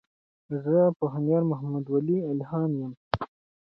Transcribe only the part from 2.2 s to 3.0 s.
الهام يم.